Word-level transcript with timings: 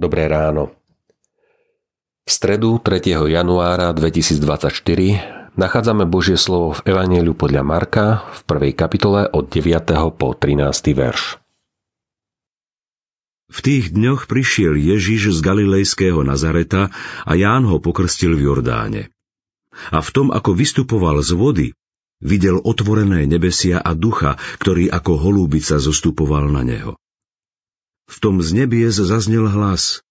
Dobré 0.00 0.32
ráno. 0.32 0.72
V 2.24 2.30
stredu 2.32 2.80
3. 2.80 3.20
januára 3.28 3.92
2024 3.92 4.80
nachádzame 5.60 6.08
Božie 6.08 6.40
slovo 6.40 6.72
v 6.72 6.88
Evangeliu 6.88 7.36
podľa 7.36 7.60
Marka 7.60 8.24
v 8.32 8.40
prvej 8.48 8.72
kapitole 8.72 9.28
od 9.28 9.52
9. 9.52 9.68
po 10.16 10.32
13. 10.32 10.96
verš. 10.96 11.36
V 13.52 13.58
tých 13.60 13.92
dňoch 13.92 14.24
prišiel 14.24 14.72
Ježiš 14.80 15.36
z 15.36 15.38
galilejského 15.44 16.24
Nazareta 16.24 16.88
a 17.28 17.32
Ján 17.36 17.68
ho 17.68 17.76
pokrstil 17.76 18.40
v 18.40 18.48
Jordáne. 18.48 19.12
A 19.92 20.00
v 20.00 20.08
tom, 20.16 20.32
ako 20.32 20.56
vystupoval 20.56 21.20
z 21.20 21.36
vody, 21.36 21.68
videl 22.24 22.56
otvorené 22.56 23.28
nebesia 23.28 23.84
a 23.84 23.92
ducha, 23.92 24.40
ktorý 24.64 24.88
ako 24.88 25.12
holúbica 25.28 25.76
zostupoval 25.76 26.48
na 26.48 26.64
neho. 26.64 26.96
V 28.10 28.16
tom 28.18 28.42
z 28.42 28.58
nebies 28.58 28.98
zaznel 28.98 29.46
hlas. 29.46 30.02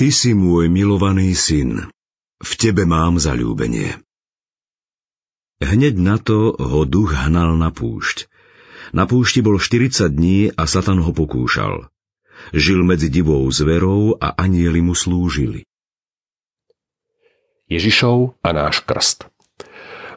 Ty 0.00 0.08
si 0.08 0.32
môj 0.32 0.72
milovaný 0.72 1.36
syn, 1.36 1.92
v 2.40 2.52
tebe 2.56 2.88
mám 2.88 3.20
zalúbenie. 3.20 4.00
Hneď 5.60 5.94
na 6.00 6.16
to 6.16 6.56
ho 6.56 6.88
duch 6.88 7.12
hnal 7.12 7.54
na 7.60 7.68
púšť. 7.68 8.26
Na 8.96 9.04
púšti 9.04 9.44
bol 9.44 9.60
40 9.60 10.08
dní 10.08 10.50
a 10.56 10.64
Satan 10.64 11.04
ho 11.04 11.12
pokúšal. 11.12 11.86
Žil 12.50 12.82
medzi 12.82 13.12
divou 13.12 13.44
zverou 13.52 14.18
a 14.18 14.34
anieli 14.34 14.82
mu 14.82 14.96
slúžili. 14.96 15.68
Ježišov 17.70 18.42
a 18.42 18.48
náš 18.50 18.82
krst. 18.82 19.28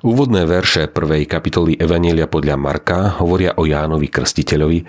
Úvodné 0.01 0.47
verše 0.49 0.89
prvej 0.89 1.29
kapitoly 1.29 1.77
Evanielia 1.77 2.25
podľa 2.25 2.55
Marka 2.57 2.99
hovoria 3.21 3.55
o 3.55 3.69
Jánovi 3.69 4.09
Krstiteľovi, 4.09 4.79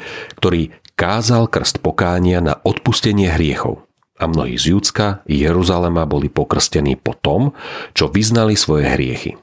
ktorý 0.41 0.86
kázal 0.97 1.47
krst 1.47 1.84
pokánia 1.84 2.41
na 2.41 2.58
odpustenie 2.64 3.30
hriechov. 3.30 3.84
A 4.16 4.25
mnohí 4.25 4.56
z 4.56 4.72
Judska 4.72 5.20
i 5.28 5.44
Jeruzalema 5.44 6.08
boli 6.08 6.33
pokrstení 6.33 6.97
po 6.97 7.12
tom, 7.12 7.52
čo 7.92 8.08
vyznali 8.08 8.56
svoje 8.56 8.89
hriechy. 8.89 9.36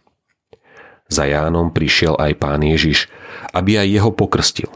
Za 1.13 1.29
Jánom 1.29 1.69
prišiel 1.69 2.17
aj 2.17 2.41
pán 2.41 2.65
Ježiš, 2.65 3.05
aby 3.53 3.77
aj 3.77 3.87
jeho 3.93 4.09
pokrstil. 4.09 4.71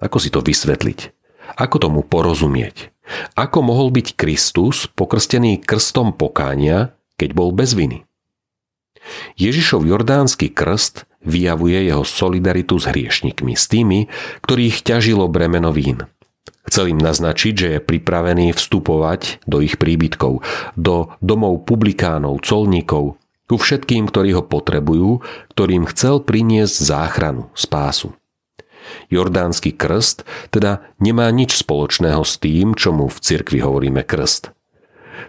Ako 0.00 0.16
si 0.16 0.32
to 0.32 0.40
vysvetliť? 0.40 1.12
Ako 1.60 1.76
tomu 1.76 2.00
porozumieť? 2.00 2.88
Ako 3.36 3.60
mohol 3.60 3.92
byť 3.92 4.16
Kristus 4.16 4.88
pokrstený 4.88 5.60
krstom 5.60 6.16
pokánia, 6.16 6.96
keď 7.20 7.36
bol 7.36 7.52
bez 7.52 7.76
viny? 7.76 8.08
Ježišov 9.36 9.84
jordánsky 9.84 10.48
krst 10.48 11.04
vyjavuje 11.22 11.88
jeho 11.90 12.04
solidaritu 12.06 12.78
s 12.78 12.90
hriešnikmi, 12.90 13.54
s 13.54 13.66
tými, 13.70 14.10
ktorých 14.44 14.82
ťažilo 14.82 15.26
bremeno 15.30 15.70
vín. 15.74 16.06
Chcel 16.62 16.94
im 16.94 17.00
naznačiť, 17.02 17.54
že 17.54 17.68
je 17.76 17.80
pripravený 17.82 18.54
vstupovať 18.54 19.42
do 19.50 19.58
ich 19.58 19.76
príbytkov, 19.82 20.46
do 20.78 21.10
domov 21.18 21.66
publikánov, 21.66 22.38
colníkov, 22.46 23.18
ku 23.50 23.56
všetkým, 23.60 24.08
ktorí 24.08 24.32
ho 24.38 24.42
potrebujú, 24.46 25.20
ktorým 25.52 25.84
chcel 25.90 26.24
priniesť 26.24 26.76
záchranu, 26.80 27.52
spásu. 27.52 28.16
Jordánsky 29.12 29.76
krst 29.76 30.24
teda 30.48 30.86
nemá 30.96 31.28
nič 31.28 31.60
spoločného 31.60 32.24
s 32.24 32.40
tým, 32.40 32.72
čo 32.72 32.96
mu 32.96 33.12
v 33.12 33.18
cirkvi 33.20 33.60
hovoríme 33.60 34.02
krst. 34.06 34.56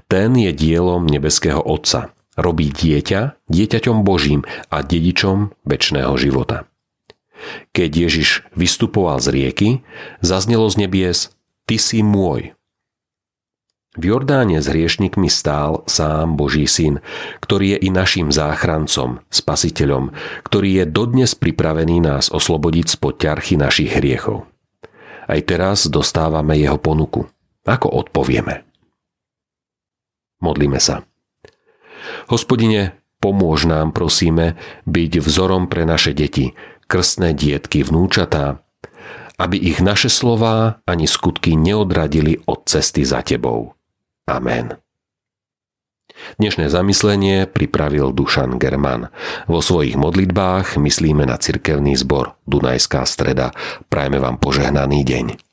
Ten 0.08 0.40
je 0.40 0.56
dielom 0.56 1.04
nebeského 1.04 1.60
Otca, 1.60 2.16
robí 2.40 2.70
dieťa 2.74 3.38
dieťaťom 3.50 4.02
Božím 4.02 4.42
a 4.70 4.82
dedičom 4.82 5.54
väčšného 5.66 6.14
života. 6.18 6.66
Keď 7.76 7.92
Ježiš 8.08 8.30
vystupoval 8.56 9.20
z 9.20 9.28
rieky, 9.34 9.70
zaznelo 10.24 10.70
z 10.72 10.88
nebies 10.88 11.20
Ty 11.68 11.76
si 11.80 12.00
môj. 12.04 12.56
V 13.94 14.10
Jordáne 14.10 14.58
s 14.58 14.66
hriešnikmi 14.66 15.30
stál 15.30 15.86
sám 15.86 16.34
Boží 16.34 16.66
syn, 16.66 16.98
ktorý 17.46 17.78
je 17.78 17.80
i 17.86 17.90
našim 17.94 18.34
záchrancom, 18.34 19.22
spasiteľom, 19.30 20.18
ktorý 20.42 20.82
je 20.82 20.86
dodnes 20.90 21.30
pripravený 21.38 22.02
nás 22.02 22.34
oslobodiť 22.34 22.98
spod 22.98 23.22
ťarchy 23.22 23.54
našich 23.54 23.94
hriechov. 23.94 24.50
Aj 25.30 25.40
teraz 25.46 25.86
dostávame 25.88 26.58
jeho 26.58 26.82
ponuku. 26.82 27.30
Ako 27.70 27.88
odpovieme? 27.94 28.66
Modlíme 30.42 30.82
sa. 30.82 31.06
Hospodine, 32.28 32.98
pomôž 33.24 33.68
nám, 33.68 33.96
prosíme, 33.96 34.60
byť 34.90 35.12
vzorom 35.24 35.72
pre 35.72 35.88
naše 35.88 36.12
deti, 36.12 36.56
krstné 36.88 37.34
dietky, 37.34 37.84
vnúčatá, 37.84 38.64
aby 39.40 39.58
ich 39.58 39.82
naše 39.82 40.12
slová 40.12 40.84
ani 40.86 41.10
skutky 41.10 41.58
neodradili 41.58 42.44
od 42.46 42.68
cesty 42.70 43.02
za 43.08 43.26
Tebou. 43.26 43.74
Amen. 44.30 44.78
Dnešné 46.40 46.70
zamyslenie 46.72 47.50
pripravil 47.50 48.14
Dušan 48.14 48.56
German. 48.62 49.12
Vo 49.50 49.60
svojich 49.60 50.00
modlitbách 50.00 50.78
myslíme 50.80 51.26
na 51.28 51.36
cirkevný 51.36 51.98
zbor 52.00 52.38
Dunajská 52.48 53.04
streda. 53.04 53.52
Prajme 53.92 54.22
vám 54.22 54.40
požehnaný 54.40 55.04
deň. 55.04 55.53